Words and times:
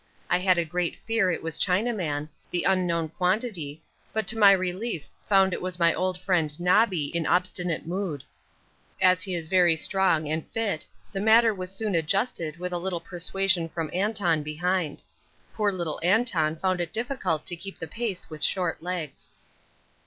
I 0.31 0.39
had 0.39 0.57
a 0.57 0.65
great 0.65 0.95
fear 1.05 1.29
it 1.29 1.43
was 1.43 1.59
Chinaman, 1.59 2.27
the 2.49 2.63
unknown 2.63 3.07
quantity, 3.09 3.83
but 4.13 4.25
to 4.29 4.35
my 4.35 4.49
relief 4.51 5.07
found 5.27 5.53
it 5.53 5.61
was 5.61 5.77
my 5.77 5.93
old 5.93 6.19
friend 6.19 6.59
'Nobby' 6.59 7.15
in 7.15 7.27
obstinate 7.27 7.85
mood. 7.85 8.23
As 8.99 9.21
he 9.21 9.35
is 9.35 9.47
very 9.47 9.75
strong 9.75 10.27
and 10.27 10.47
fit 10.47 10.87
the 11.11 11.19
matter 11.19 11.53
was 11.53 11.69
soon 11.71 11.93
adjusted 11.93 12.57
with 12.57 12.73
a 12.73 12.79
little 12.79 12.99
persuasion 12.99 13.69
from 13.69 13.91
Anton 13.93 14.41
behind. 14.41 15.03
Poor 15.53 15.71
little 15.71 15.99
Anton 16.01 16.55
found 16.55 16.81
it 16.81 16.91
difficult 16.91 17.45
to 17.45 17.55
keep 17.55 17.77
the 17.77 17.85
pace 17.87 18.27
with 18.27 18.43
short 18.43 18.81
legs. 18.81 19.29